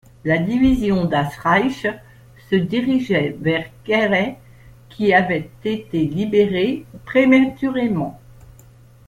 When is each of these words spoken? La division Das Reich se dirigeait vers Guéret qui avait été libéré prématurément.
La 0.25 0.39
division 0.39 1.05
Das 1.05 1.37
Reich 1.45 1.85
se 2.49 2.55
dirigeait 2.55 3.37
vers 3.39 3.69
Guéret 3.85 4.39
qui 4.89 5.13
avait 5.13 5.51
été 5.69 6.07
libéré 6.07 6.87
prématurément. 7.05 8.19